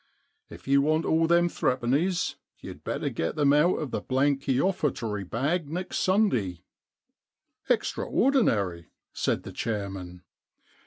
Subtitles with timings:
[0.49, 5.29] If you want all them threepennies, you'd better get them out of the blanky ofFertory
[5.29, 6.63] bag next Sunday
[7.67, 10.23] 1 '* Extraordinary,' said the chairman.